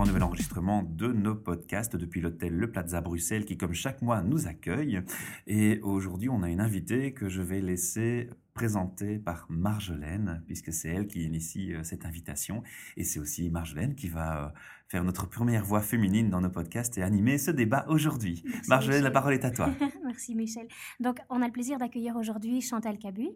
[0.00, 4.00] Pour un nouvel enregistrement de nos podcasts depuis l'hôtel Le Plaza Bruxelles qui, comme chaque
[4.00, 5.02] mois, nous accueille.
[5.46, 10.88] Et aujourd'hui, on a une invitée que je vais laisser présenter par Marjolaine, puisque c'est
[10.88, 12.62] elle qui initie euh, cette invitation.
[12.96, 14.48] Et c'est aussi Marjolaine qui va euh,
[14.88, 18.42] faire notre première voix féminine dans nos podcasts et animer ce débat aujourd'hui.
[18.68, 19.68] Marjolaine, la parole est à toi.
[20.06, 20.66] Merci Michel.
[21.00, 23.28] Donc, on a le plaisir d'accueillir aujourd'hui Chantal Cabu,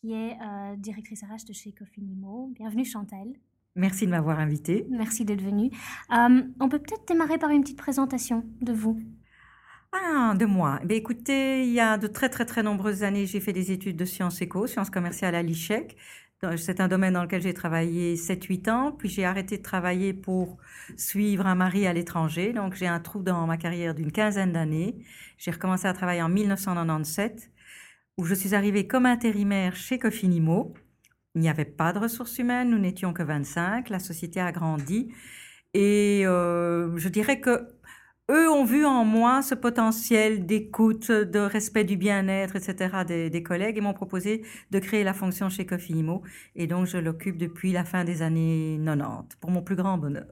[0.00, 2.50] qui est euh, directrice RH de chez Cofinimo.
[2.54, 3.34] Bienvenue Chantal.
[3.76, 4.86] Merci de m'avoir invitée.
[4.90, 5.70] Merci d'être venue.
[6.12, 8.98] Euh, on peut peut-être démarrer par une petite présentation de vous.
[9.92, 10.80] Ah, de moi.
[10.82, 13.72] Eh bien, écoutez, il y a de très très très nombreuses années, j'ai fait des
[13.72, 15.96] études de sciences éco, sciences commerciales à l'ICHEC.
[16.42, 20.12] Dans- C'est un domaine dans lequel j'ai travaillé 7-8 ans, puis j'ai arrêté de travailler
[20.12, 20.58] pour
[20.96, 22.52] suivre un mari à l'étranger.
[22.52, 24.96] Donc j'ai un trou dans ma carrière d'une quinzaine d'années.
[25.38, 27.50] J'ai recommencé à travailler en 1997,
[28.18, 30.74] où je suis arrivée comme intérimaire chez Cofinimo.
[31.36, 35.12] Il n'y avait pas de ressources humaines, nous n'étions que 25, la société a grandi.
[35.74, 37.68] Et euh, je dirais que
[38.30, 43.04] eux ont vu en moi ce potentiel d'écoute, de respect du bien-être, etc.
[43.06, 46.22] des, collègues et m'ont proposé de créer la fonction chez Cofinimo.
[46.54, 50.24] Et donc, je l'occupe depuis la fin des années 90, pour mon plus grand bonheur.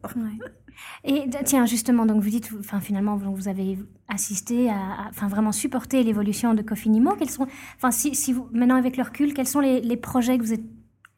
[1.05, 6.03] Et tiens, justement, donc vous dites, enfin finalement, vous, avez assisté à, enfin vraiment supporté
[6.03, 7.15] l'évolution de Cofinimo.
[7.15, 7.47] Quels sont,
[7.91, 10.65] si, si vous, maintenant avec le recul, quels sont les, les projets que vous êtes,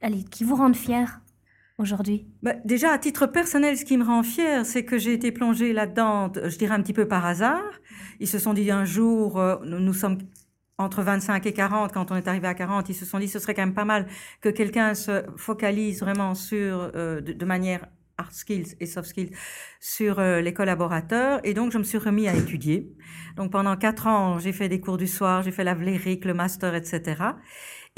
[0.06, 1.06] allez, qui vous rendent fiers
[1.78, 2.26] aujourd'hui?
[2.42, 5.72] Bah, déjà, à titre personnel, ce qui me rend fier, c'est que j'ai été plongée
[5.72, 7.64] là-dedans, je dirais un petit peu par hasard.
[8.20, 10.18] Ils se sont dit un jour, euh, nous, sommes
[10.78, 13.38] entre 25 et 40, quand on est arrivé à 40, ils se sont dit ce
[13.38, 14.06] serait quand même pas mal
[14.40, 17.86] que quelqu'un se focalise vraiment sur, euh, de, de manière
[18.18, 19.30] hard skills et soft skills,
[19.80, 21.40] sur euh, les collaborateurs.
[21.44, 22.94] Et donc, je me suis remis à étudier.
[23.36, 26.34] Donc, pendant quatre ans, j'ai fait des cours du soir, j'ai fait la vlérique, le
[26.34, 27.16] master, etc.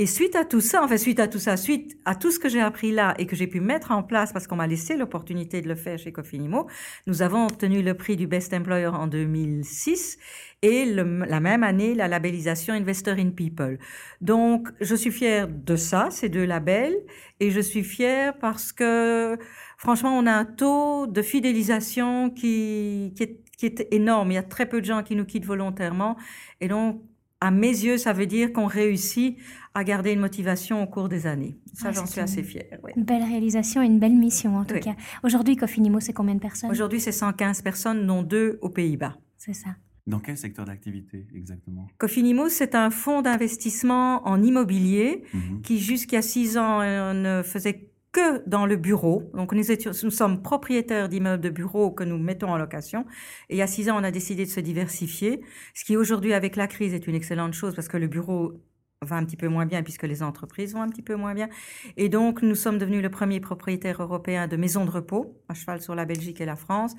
[0.00, 2.48] Et suite à tout ça, enfin suite à tout ça, suite à tout ce que
[2.48, 5.60] j'ai appris là et que j'ai pu mettre en place parce qu'on m'a laissé l'opportunité
[5.60, 6.68] de le faire chez Cofinimo,
[7.08, 10.18] nous avons obtenu le prix du Best Employer en 2006
[10.62, 13.80] et la même année la labellisation Investor in People.
[14.20, 16.96] Donc je suis fière de ça, ces deux labels,
[17.40, 19.36] et je suis fière parce que
[19.78, 24.30] franchement on a un taux de fidélisation qui, est, qui est énorme.
[24.30, 26.16] Il y a très peu de gens qui nous quittent volontairement
[26.60, 27.02] et donc
[27.40, 29.38] à mes yeux, ça veut dire qu'on réussit
[29.74, 31.56] à garder une motivation au cours des années.
[31.72, 32.78] Ça, Ah, j'en c'est suis une- assez fière.
[32.82, 32.92] ouais.
[32.96, 34.80] Une belle réalisation et une belle mission en tout Oui.
[34.80, 34.96] cas.
[35.22, 36.70] Aujourd'hui, Cofinimo, c'est combien de personnes?
[36.70, 39.16] Aujourd'hui, c'est 115 personnes, dont deux aux Pays-Bas.
[39.36, 39.70] C'est ça.
[40.08, 41.86] Dans quel secteur d'activité exactement?
[41.98, 45.60] Cofinimo, c'est un fonds d'investissement en immobilier Mhm.
[45.62, 49.30] qui, jusqu'à six ans, euh, ne faisait que dans le bureau.
[49.34, 53.04] Donc, nous, étions, nous sommes propriétaires d'immeubles de bureaux que nous mettons en location.
[53.48, 55.40] Et il y a six ans, on a décidé de se diversifier,
[55.74, 58.54] ce qui aujourd'hui, avec la crise, est une excellente chose parce que le bureau
[59.02, 61.48] va un petit peu moins bien puisque les entreprises vont un petit peu moins bien.
[61.96, 65.80] Et donc, nous sommes devenus le premier propriétaire européen de maisons de repos, à cheval
[65.80, 66.94] sur la Belgique et la France.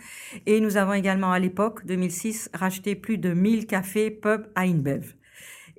[0.45, 5.13] Et nous avons également, à l'époque, 2006, racheté plus de 1000 cafés, pubs à InBev.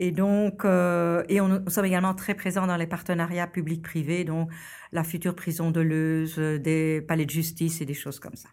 [0.01, 4.51] Et donc, euh, et on, nous sommes également très présents dans les partenariats publics-privés, donc
[4.93, 8.49] la future prison de Leuze, euh, des palais de justice et des choses comme ça.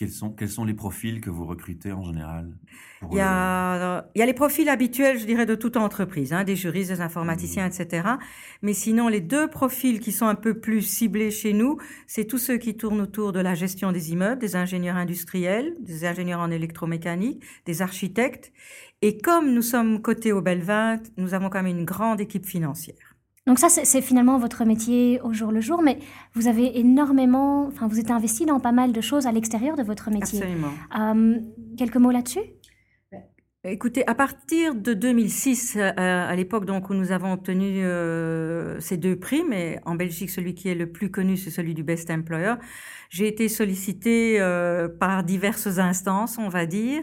[0.00, 2.56] Quels sont, quels sont les profils que vous recrutez en général
[3.12, 6.42] Il y, a, il y a les profils habituels, je dirais, de toute entreprise, hein,
[6.42, 8.08] des juristes, des informaticiens, etc.
[8.62, 12.38] Mais sinon, les deux profils qui sont un peu plus ciblés chez nous, c'est tous
[12.38, 16.50] ceux qui tournent autour de la gestion des immeubles, des ingénieurs industriels, des ingénieurs en
[16.50, 18.54] électromécanique, des architectes.
[19.02, 23.09] Et comme nous sommes cotés au Belvin, nous avons quand même une grande équipe financière.
[23.50, 25.98] Donc ça, c'est finalement votre métier au jour le jour, mais
[26.34, 29.82] vous avez énormément, enfin, vous êtes investi dans pas mal de choses à l'extérieur de
[29.82, 30.40] votre métier.
[30.40, 30.70] Absolument.
[30.96, 31.40] Euh,
[31.76, 32.38] quelques mots là-dessus?
[33.62, 38.96] Écoutez, à partir de 2006, euh, à l'époque donc où nous avons obtenu euh, ces
[38.96, 42.10] deux prix, mais en Belgique, celui qui est le plus connu, c'est celui du Best
[42.10, 42.54] Employer,
[43.10, 47.02] j'ai été sollicitée euh, par diverses instances, on va dire.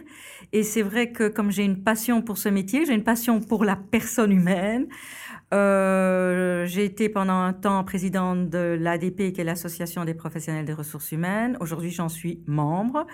[0.52, 3.64] Et c'est vrai que comme j'ai une passion pour ce métier, j'ai une passion pour
[3.64, 4.88] la personne humaine.
[5.54, 10.74] Euh, j'ai été pendant un temps présidente de l'ADP, qui est l'Association des professionnels des
[10.74, 11.56] ressources humaines.
[11.62, 13.08] Aujourd'hui, j'en suis membre.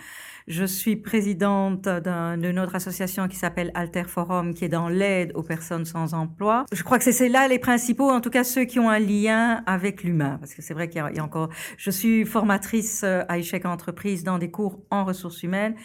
[0.47, 5.31] Je suis présidente d'un- d'une autre association qui s'appelle Alter Forum, qui est dans l'aide
[5.35, 6.65] aux personnes sans emploi.
[6.73, 9.63] Je crois que c'est- là les principaux, en tout cas ceux qui ont un lien
[9.67, 11.49] avec l'humain, parce que c'est vrai qu'il y, y a encore.
[11.77, 15.75] Je suis formatrice euh, à échec entreprise dans des cours en ressources humaines.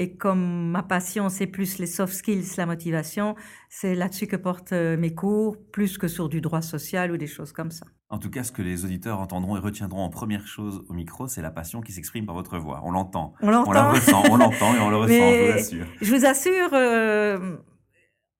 [0.00, 3.36] Et comme ma passion, c'est plus les soft skills, la motivation,
[3.68, 7.28] c'est là-dessus que portent euh, mes cours, plus que sur du droit social ou des
[7.28, 7.86] choses comme ça.
[8.08, 11.28] En tout cas, ce que les auditeurs entendront et retiendront en première chose au micro,
[11.28, 12.80] c'est la passion qui s'exprime par votre voix.
[12.84, 13.34] On l'entend.
[13.40, 13.70] On l'entend.
[13.70, 15.86] On la ressent, on l'entend et on le ressent, Mais je vous assure.
[16.00, 17.56] Je vous assure, euh,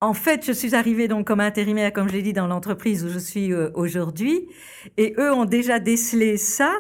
[0.01, 3.09] en fait, je suis arrivée donc comme intérimaire, comme je l'ai dit, dans l'entreprise où
[3.09, 4.49] je suis euh, aujourd'hui,
[4.97, 6.73] et eux ont déjà décelé ça.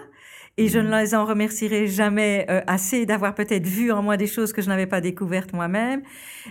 [0.56, 4.26] Et je ne les en remercierai jamais euh, assez d'avoir peut-être vu en moi des
[4.26, 6.02] choses que je n'avais pas découvertes moi-même.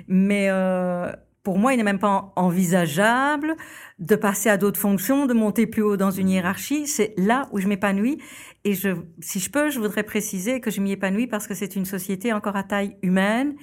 [0.07, 1.11] Mais euh,
[1.43, 3.55] pour moi, il n'est même pas envisageable
[3.99, 6.87] de passer à d'autres fonctions, de monter plus haut dans une hiérarchie.
[6.87, 8.17] C'est là où je m'épanouis.
[8.65, 8.89] Et je,
[9.19, 12.31] si je peux, je voudrais préciser que je m'y épanouis parce que c'est une société
[12.33, 13.55] encore à taille humaine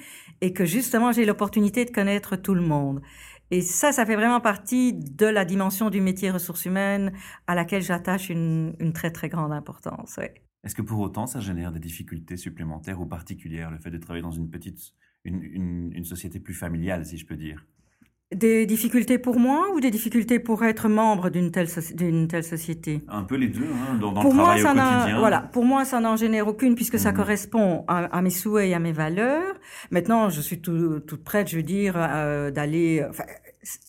[0.43, 3.01] et que justement j'ai l'opportunité de connaître tout le monde.
[3.51, 7.13] Et ça, ça fait vraiment partie de la dimension du métier ressources humaines
[7.47, 10.19] à laquelle j'attache une, très très grande importance.
[10.63, 14.23] Est-ce que pour autant ça génère des difficultés supplémentaires ou particulières, le fait de travailler
[14.23, 14.95] dans une petite,
[15.25, 17.67] une société plus familiale, si je peux dire?
[18.35, 23.01] Des difficultés pour moi ou des difficultés pour être membre d'une telle, société?
[23.09, 25.19] Un peu les deux, hein, dans, dans pour le moi, travail ça au n'en- quotidien.
[25.19, 27.17] Voilà, pour moi, ça n'en génère aucune puisque ça Mhm.
[27.17, 29.55] correspond à, à mes souhaits et à mes valeurs.
[29.91, 33.05] Maintenant, je suis tout, toute prête, je veux dire, euh, d'aller.
[33.09, 33.25] Enfin,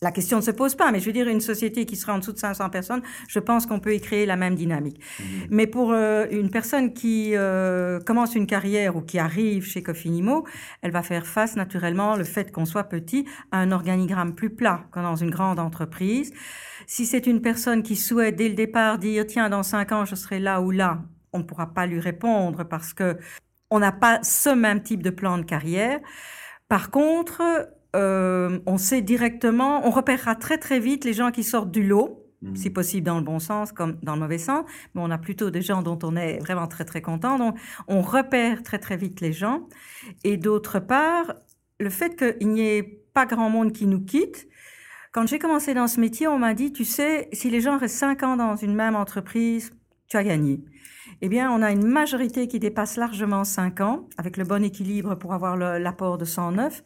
[0.01, 2.19] la question ne se pose pas, mais je veux dire, une société qui sera en
[2.19, 4.99] dessous de 500 personnes, je pense qu'on peut y créer la même dynamique.
[5.19, 5.25] Mhm.
[5.49, 10.45] Mais pour euh, une personne qui euh, commence une carrière ou qui arrive chez Cofinimo,
[10.81, 14.85] elle va faire face naturellement, le fait qu'on soit petit, à un organigramme plus plat
[14.91, 16.33] que dans une grande entreprise.
[16.87, 20.15] Si c'est une personne qui souhaite dès le départ dire tiens dans cinq ans je
[20.15, 20.99] serai là ou là,
[21.31, 23.17] on ne pourra pas lui répondre parce que
[23.69, 25.99] on n'a pas ce même type de plan de carrière.
[26.67, 27.41] Par contre,
[27.95, 32.21] euh, on sait directement, on repérera très très vite les gens qui sortent du lot
[32.41, 32.55] Mhm.
[32.55, 35.51] si possible dans le bon sens comme dans le mauvais sens, mais on a plutôt
[35.51, 37.37] des gens dont on est vraiment très très content.
[37.37, 37.57] Donc
[37.87, 39.67] on repère très très vite les gens.
[40.23, 41.33] Et d'autre part,
[41.79, 42.83] le fait qu'il n'y ait
[43.13, 44.47] pas grand monde qui nous quitte.
[45.11, 47.97] Quand j'ai commencé dans ce métier, on m'a dit, tu sais, si les gens restent
[47.97, 49.71] cinq ans dans une même entreprise,
[50.07, 50.63] tu as gagné.
[51.21, 55.15] Eh bien, on a une majorité qui dépasse largement cinq ans, avec le bon équilibre
[55.15, 56.81] pour avoir l'apport de 109.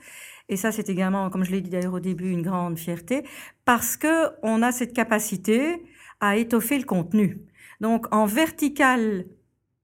[0.50, 3.24] Et ça, c'est également, comme je l'ai dit d'ailleurs au début, une grande fierté,
[3.66, 5.84] parce que on a cette capacité
[6.20, 7.42] à étoffer le contenu.
[7.82, 9.26] Donc, en vertical,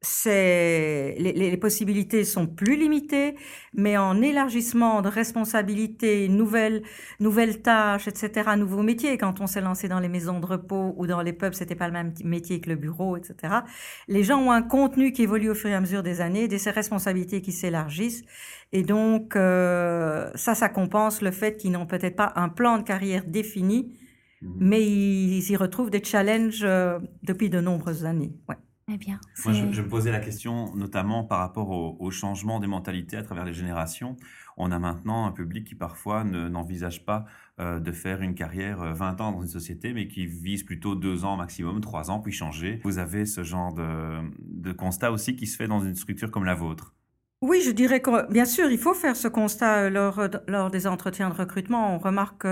[0.01, 3.36] c'est les, les- possibilités sont plus limitées,
[3.74, 6.81] mais en élargissement de responsabilités, nouvelles,
[7.19, 9.18] nouvelles tâches, etc., nouveaux métiers.
[9.19, 11.88] Quand on s'est lancé dans les maisons de repos ou dans les pubs, c'était pas
[11.88, 13.63] le même métier que le bureau, etc.
[14.07, 16.57] Les gens ont un contenu qui évolue au fur et à mesure des années, des
[16.71, 18.24] responsabilités qui s'élargissent,
[18.71, 22.83] et donc euh, ça, ça compense le fait qu'ils n'ont peut-être pas un plan de
[22.83, 23.97] carrière défini,
[24.44, 24.56] Mhm.
[24.59, 28.33] mais ils y retrouvent des challenges euh, depuis de nombreuses années.
[28.50, 28.56] Ouais.
[28.93, 32.67] Eh bien, Moi, je, me posais la question notamment par rapport au, au changement des
[32.67, 34.17] mentalités à travers les générations.
[34.57, 37.25] On a maintenant un public qui parfois ne- n'envisage pas
[37.59, 40.95] euh, de faire une carrière euh, 20 ans dans une société, mais qui vise plutôt
[40.95, 42.81] 2 ans maximum, 3 ans, puis changer.
[42.83, 46.45] Vous avez ce genre de, de constat aussi qui se fait dans une structure comme
[46.45, 46.94] la vôtre?
[47.41, 50.69] Oui, je dirais que bien sûr, il faut faire ce constat euh, lors, euh, lors
[50.69, 51.95] des entretiens de recrutement.
[51.95, 52.45] On remarque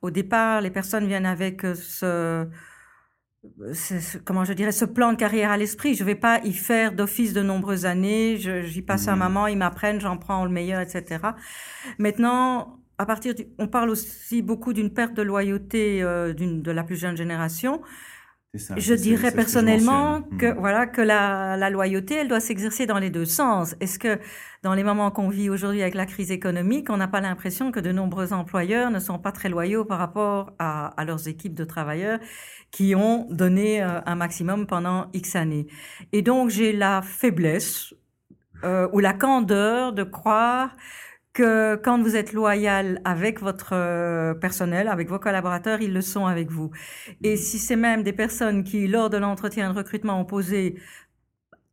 [0.00, 2.48] qu'au départ, les personnes viennent avec euh, ce-
[4.24, 5.94] comment je dirais, ce plan de carrière à l'esprit.
[5.94, 8.36] Je vais pas y faire d'office de nombreuses années.
[8.38, 9.22] Je- J'y passe un Mhm.
[9.22, 11.34] moment, ils m'apprennent, j'en prends le meilleur, etc.
[11.98, 16.70] Maintenant, à partir du, on parle aussi beaucoup d'une perte de loyauté euh, d'une, de
[16.70, 17.80] la plus jeune génération.
[18.56, 20.58] Ça, Je dirais personnellement que Mhm.
[20.58, 23.76] voilà que la, la loyauté, elle doit s'exercer dans les deux sens.
[23.80, 24.18] Est-ce que
[24.64, 27.78] dans les moments qu'on vit aujourd'hui avec la crise économique, on n'a pas l'impression que
[27.78, 31.64] de nombreux employeurs ne sont pas très loyaux par rapport à, à leurs équipes de
[31.64, 32.18] travailleurs
[32.72, 35.68] qui ont donné euh, un maximum pendant X années?
[36.12, 37.94] Et donc j'ai la faiblesse
[38.64, 40.76] euh, ou la candeur de croire
[41.32, 46.26] que quand vous êtes loyal avec votre euh, personnel, avec vos collaborateurs, ils le sont
[46.26, 46.70] avec vous.
[47.22, 50.76] Et si c'est même des personnes qui, lors de l'entretien de recrutement, ont posé,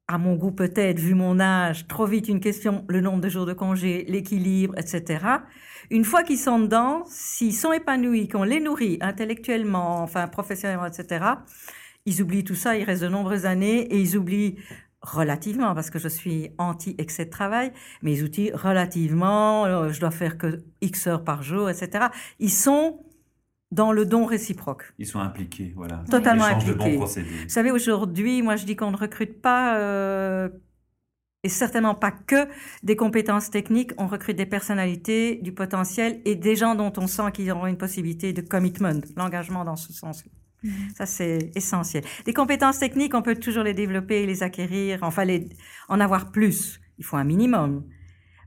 [0.08, 3.46] à mon goût peut-être, vu mon âge, trop vite une question, le nombre de jours
[3.46, 5.26] de congé, l'équilibre, etc.
[5.90, 11.26] Une fois qu'ils sont dedans, s'ils sont épanouis, qu'on les nourrit intellectuellement, enfin professionnellement, etc.,
[12.06, 14.58] ils oublient tout ça, ils restent de nombreuses années et ils oublient
[15.02, 20.12] relativement, parce que je suis anti-excès de travail, mais ils oublient relativement, euh, je dois
[20.12, 22.08] faire que X heures par jour, etc.
[22.40, 23.00] Ils sont
[23.72, 24.94] dans le don réciproque.
[24.98, 26.04] Ils sont impliqués, voilà.
[26.10, 26.74] Totalement de impliqués.
[26.74, 27.44] bons procédés.
[27.44, 30.50] Vous savez, aujourd'hui, moi, je dis qu'on ne recrute pas, euh,
[31.44, 32.48] et certainement pas que
[32.84, 33.92] des compétences techniques.
[33.98, 37.78] On recrute des personnalités, du potentiel et des gens dont on sent qu'ils auront une
[37.78, 40.32] possibilité de commitment, l'engagement dans ce sens-là.
[40.64, 40.72] Mhm.
[40.96, 42.04] Ça, c'est essentiel.
[42.26, 45.50] Des compétences techniques, on peut toujours les développer, les acquérir, enfin, les,
[45.88, 46.80] en avoir plus.
[46.98, 47.86] Il faut un minimum.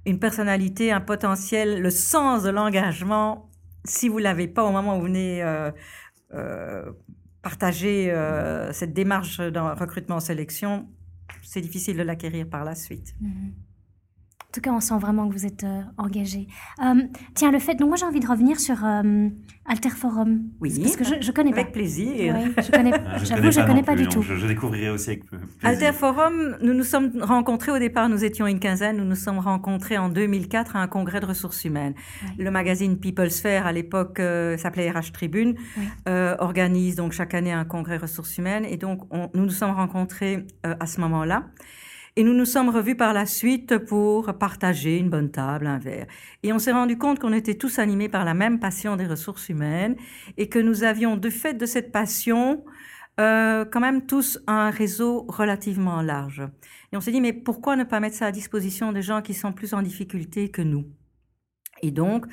[0.06, 3.50] Une personnalité, un potentiel, le sens de l'engagement,
[3.84, 5.70] si vous l'avez pas au moment où vous venez euh,
[6.34, 6.90] euh,
[7.42, 10.88] partager euh, cette démarche dans recrutement-sélection,
[11.42, 13.14] c'est difficile de l'acquérir par la suite.
[13.20, 13.52] Mhm.
[14.50, 16.48] En tout cas, on sent vraiment que vous êtes euh, engagé.
[16.84, 17.02] Euh,
[17.34, 17.76] tiens, le fait.
[17.76, 19.28] Donc, moi, j'ai envie de revenir sur euh,
[19.64, 20.40] Alterforum.
[20.60, 20.76] Oui.
[20.82, 21.60] Parce que je ne connais pas.
[21.60, 22.34] Avec plaisir.
[22.36, 24.14] Oui, je connais, Ah, j'avoue, je ne connais pas plus, du tout.
[24.16, 25.46] donc Je, je découvrirai aussi avec plaisir.
[25.62, 29.98] Alterforum, nous nous sommes rencontrés au départ, nous étions une quinzaine, nous nous sommes rencontrés
[29.98, 31.94] en 2004 à un congrès de ressources humaines.
[32.24, 32.42] Oui.
[32.44, 35.84] Le magazine People's Fair, à l'époque, euh, s'appelait RH Tribune, Oui.
[36.08, 38.64] euh, organise donc chaque année un congrès ressources humaines.
[38.64, 41.44] Et donc, on- nous nous sommes rencontrés euh, à ce moment-là.
[42.16, 46.06] Et nous nous sommes revus par la suite pour partager une bonne table, un verre.
[46.42, 49.48] Et on s'est rendu compte qu'on était tous animés par la même passion des ressources
[49.48, 49.96] humaines
[50.36, 52.64] et que nous avions, de fait de cette passion,
[53.20, 56.42] euh, quand même tous un réseau relativement large.
[56.92, 59.34] Et on s'est dit, mais pourquoi ne pas mettre ça à disposition des gens qui
[59.34, 60.86] sont plus en difficulté que nous?
[61.82, 62.26] Et donc,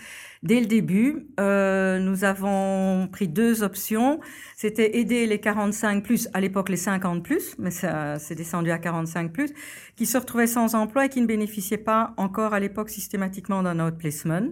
[0.43, 4.19] dès le début, euh, nous avons pris deux options.
[4.55, 8.77] C'était aider les 45 plus, à l'époque les 50 plus, mais ça c'est descendu à
[8.77, 9.51] 45 plus,
[9.95, 13.85] qui se retrouvaient sans emploi et qui ne bénéficiaient pas encore à l'époque systématiquement d'un
[13.85, 14.47] outplacement.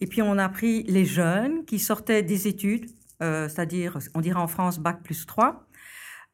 [0.00, 2.86] Et puis on a pris les jeunes qui sortaient des études,
[3.22, 5.66] euh, c'est-à-dire, on dirait en France, bac plus 3,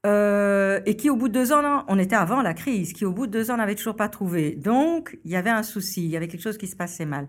[0.04, 3.12] euh, et qui au bout de deux ans, on était avant la crise, qui au
[3.12, 4.52] bout de deux ans n'avait toujours pas trouvé.
[4.52, 7.28] Donc, il y avait un souci, il y avait quelque chose qui se passait mal.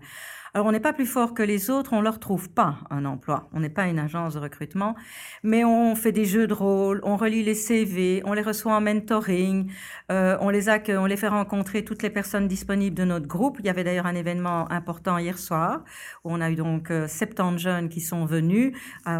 [0.56, 3.48] Alors, on n'est pas plus fort que les autres, on leur trouve pas un emploi.
[3.52, 4.94] On n'est pas une agence de recrutement,
[5.42, 8.80] mais on fait des jeux de rôle, on relie les CV, on les reçoit en
[8.80, 9.68] mentoring,
[10.12, 13.56] euh, on les accueille, on les fait rencontrer toutes les personnes disponibles de notre groupe.
[13.58, 15.82] Il y avait d'ailleurs un événement important hier soir
[16.22, 18.76] où on a eu donc euh, 70 jeunes qui sont venus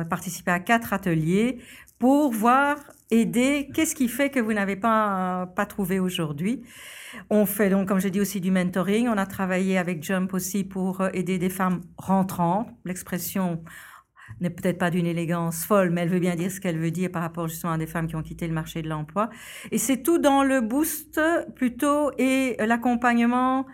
[0.08, 1.58] participer à quatre ateliers
[1.98, 2.76] pour voir
[3.10, 6.62] aider qu'est-ce qui fait que vous n'avez pas pas trouvé aujourd'hui?
[7.30, 9.08] On fait donc, comme j'ai dit aussi, du mentoring.
[9.08, 12.68] On a travaillé avec Jump aussi pour euh, aider des femmes rentrantes.
[12.84, 13.62] L'expression
[14.40, 17.10] n'est peut-être pas d'une élégance folle, mais elle veut bien dire ce qu'elle veut dire
[17.10, 19.30] par rapport justement à des femmes qui ont quitté le marché de l'emploi.
[19.70, 21.20] Et c'est tout dans le boost
[21.54, 23.66] plutôt et l'accompagnement.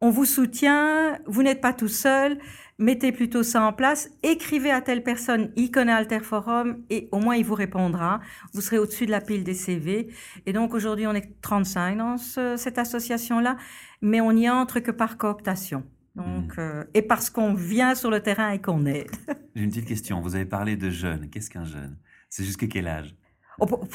[0.00, 2.38] On vous soutient, vous n'êtes pas tout seul,
[2.80, 7.36] mettez plutôt ça en place, écrivez à telle personne, il connaît Alterforum et au moins
[7.36, 8.18] il vous répondra.
[8.52, 10.08] Vous serez au-dessus de la pile des CV.
[10.46, 13.56] Et donc aujourd'hui on est 35 dans ce- cette association-là,
[14.02, 15.84] mais on n'y entre que par cooptation.
[16.16, 19.10] Donc, euh, et parce qu'on vient sur le terrain et qu'on aide.
[19.54, 20.20] J'ai une petite question.
[20.20, 21.30] Vous avez parlé de jeunes.
[21.30, 21.96] Qu'est-ce qu'un jeune?
[22.28, 23.14] C'est jusqu'à quel âge?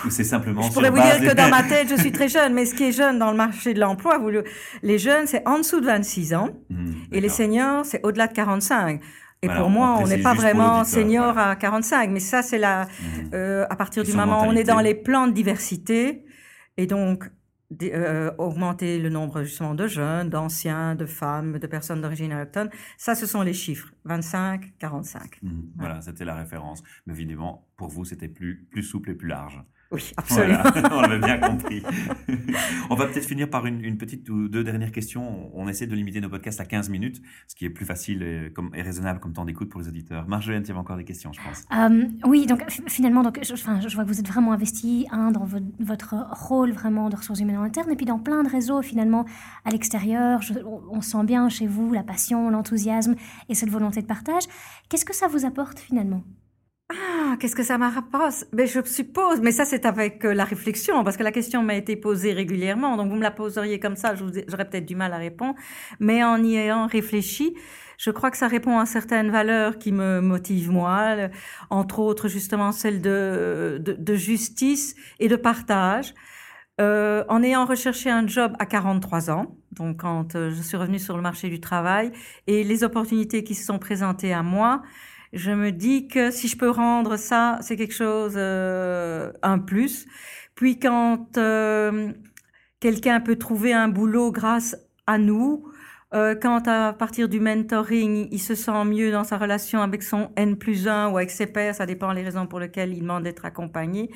[0.10, 2.66] C'est simplement Je pourrais vous dire que dans ma tête, je suis très jeune, mais
[2.66, 4.44] ce qui est jeune dans le marché de l'emploi, vous le-
[4.84, 8.34] les jeunes, c'est en dessous de 26 ans, Hmm, et les seniors, c'est au-delà de
[8.34, 9.02] 45.
[9.42, 11.50] Et Voilà, pour moi, on n'est pas vraiment senior voilà.
[11.52, 13.30] à 45, mais ça, c'est la, Hmm.
[13.34, 16.26] euh, à partir Ils du moment où on est dans les plans de diversité,
[16.78, 17.30] et donc
[17.82, 23.16] euh, augmenter le nombre justement de jeunes, d'anciens, de femmes, de personnes d'origine autochtone, ça,
[23.16, 25.40] ce sont les chiffres, 25, 45.
[25.42, 26.84] Hmm, Voilà, c'était la référence.
[27.06, 29.62] Mais évidemment, pour vous, c'était plus, plus souple et plus large.
[29.92, 30.64] Oui, absolument.
[30.64, 31.84] Voilà, on l'avait bien compris.
[32.90, 35.52] on va peut-être finir par une, une petite ou deux dernières questions.
[35.56, 38.52] On essaie de limiter nos podcasts à 15 minutes, ce qui est plus facile et,
[38.52, 40.28] comme, et raisonnable comme temps d'écoute pour les auditeurs.
[40.28, 41.66] Marjolaine, tu avais encore des questions, je pense.
[41.78, 45.32] Euh, oui, donc finalement, donc, je, enfin, je vois que vous êtes vraiment investi hein,
[45.32, 48.50] dans vo- votre rôle vraiment de ressources humaines en interne et puis dans plein de
[48.50, 49.26] réseaux finalement
[49.66, 50.42] à l'extérieur.
[50.42, 53.16] Je- on, on sent bien chez vous la passion, l'enthousiasme
[53.50, 54.44] et cette volonté de partage.
[54.90, 56.24] Qu'est-ce que ça vous apporte finalement?
[56.90, 60.46] Ah, qu'est-ce que ça me rapporte ben, Je suppose, mais ça c'est avec euh, la
[60.46, 63.96] réflexion, parce que la question m'a été posée régulièrement, donc vous me la poseriez comme
[63.96, 65.56] ça, j'aurais peut-être du mal à répondre,
[66.00, 67.56] mais en y ayant réfléchi,
[67.98, 71.30] je crois que ça répond à certaines valeurs qui me motivent moi,
[71.72, 76.14] entre autres justement celle de justice et de partage.
[76.82, 81.00] Euh, en ayant recherché un job à 43 ans, donc quand euh, je suis revenue
[81.00, 82.12] sur le marché du travail,
[82.48, 84.82] et les opportunités qui se sont présentées à moi,
[85.36, 90.08] je me dis que si je peux rendre ça, c'est quelque chose, euh, un plus.
[90.56, 92.14] Puis quand euh,
[92.80, 95.68] quelqu'un peut trouver un boulot grâce à nous,
[96.14, 100.32] euh, quand à partir du mentoring, il se sent mieux dans sa relation avec son
[100.38, 103.24] N plus 1 ou avec ses pairs, ça dépend des raisons pour lesquelles il demande
[103.24, 104.12] d'être accompagné,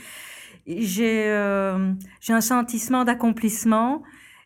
[0.65, 4.03] j'ai un sentiment d'accomplissement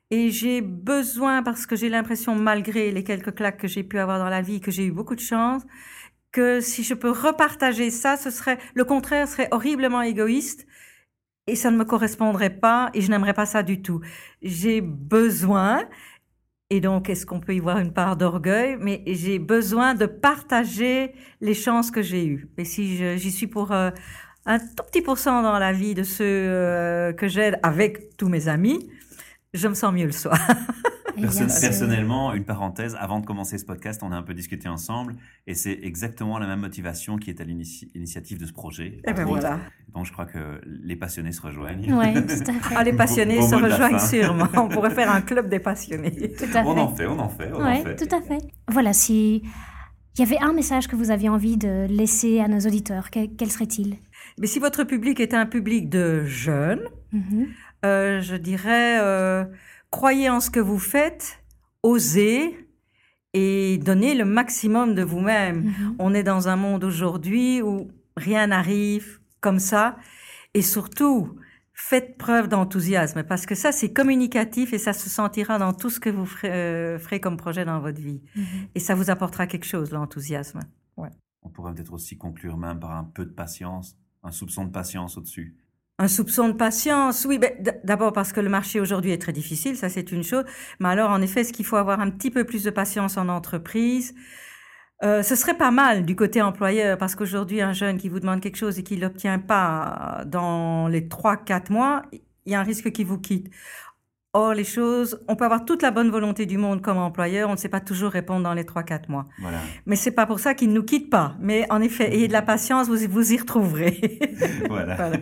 [0.09, 4.19] et j'ai besoin, parce que j'ai l'impression, malgré les quelques claques que j'ai pu avoir
[4.19, 5.63] dans la vie, que j'ai eu beaucoup de chance,
[6.33, 10.67] que si je peux repartager ça, ce serait le contraire serait horriblement égoïste
[11.47, 14.01] et ça ne me correspondrait pas et je n'aimerais pas ça du tout.
[14.41, 15.87] J'ai besoin
[16.69, 21.13] et donc est-ce qu'on peut y voir une part d'orgueil mais j'ai besoin de partager
[21.39, 22.49] les chances que j'ai eues.
[22.57, 23.91] Et si j'y suis pour euh,
[24.45, 28.47] un tout petit pourcent dans la vie de ceux euh, que j'aide avec tous mes
[28.47, 28.89] amis,
[29.53, 30.38] je me sens mieux le soir.
[31.15, 35.15] Eh personnellement, une parenthèse, avant de commencer ce podcast, on a un peu discuté ensemble
[35.45, 39.00] et c'est exactement la même motivation qui est à l'initiative de ce projet.
[39.07, 39.60] Et ben voilà.
[39.93, 41.93] Donc je crois que les passionnés se rejoignent.
[41.93, 42.75] Ouais, tout à fait.
[42.75, 44.48] Ah, les passionnés se rejoignent sûrement.
[44.55, 46.33] On pourrait faire un club des passionnés.
[46.33, 46.81] Tout à On fait.
[46.81, 47.95] en fait, on en fait, on en Ouais, fait.
[48.07, 48.39] tout à fait.
[48.72, 49.43] Voilà, si
[50.17, 53.27] il y avait un message que vous aviez envie de laisser à nos auditeurs, que-
[53.27, 53.98] quel serait-il?
[54.39, 56.81] Mais si votre public est un public de jeunes,
[57.12, 57.50] Mhm.
[57.85, 59.45] Euh, je dirais, euh,
[59.91, 61.43] croyez en ce que vous faites,
[61.81, 62.67] osez
[63.33, 65.63] et donnez le maximum de vous-même.
[65.63, 65.95] Mhm.
[65.99, 69.97] On est dans un monde aujourd'hui où rien n'arrive comme ça.
[70.53, 71.37] Et surtout,
[71.73, 75.99] faites preuve d'enthousiasme parce que ça, c'est communicatif et ça se sentira dans tout ce
[75.99, 78.21] que vous ferez, euh, ferez comme projet dans votre vie.
[78.35, 78.45] Mhm.
[78.75, 80.59] Et ça vous apportera quelque chose, l'enthousiasme.
[81.45, 85.17] On pourrait peut-être aussi conclure même par un peu de patience, un soupçon de patience
[85.17, 85.55] au-dessus.
[86.00, 87.38] Un soupçon de patience, oui.
[87.38, 87.51] ben,
[87.83, 90.43] D'abord parce que le marché aujourd'hui est très difficile, ça c'est une chose.
[90.79, 93.29] Mais alors, en effet, ce qu'il faut avoir un petit peu plus de patience en
[93.29, 94.15] entreprise,
[95.03, 98.41] euh, ce serait pas mal du côté employeur, parce qu'aujourd'hui, un jeune qui vous demande
[98.41, 102.91] quelque chose et qui l'obtient pas dans les 3-4 mois, il y a un risque
[102.91, 103.50] qu'il vous quitte.
[104.35, 107.51] Or, les choses, on peut avoir toute la bonne volonté du monde comme employeur, on
[107.51, 109.27] ne sait pas toujours répondre dans les 3-4 mois.
[109.39, 109.59] Voilà.
[109.85, 111.35] Mais c'est pas pour ça qu'il ne nous quitte pas.
[111.39, 114.19] Mais en effet, ayez de la patience, vous vous y retrouverez.
[114.69, 114.95] voilà.
[114.97, 115.17] Voilà.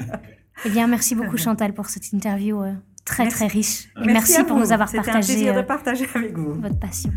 [0.66, 2.74] Eh bien, merci beaucoup Chantal pour cette interview euh,
[3.06, 3.38] très Merci.
[3.38, 3.86] très riche.
[4.02, 4.64] Et Merci pour vous.
[4.64, 6.54] nous avoir un partagé plaisir euh, de partager avec vous.
[6.54, 7.12] votre passion.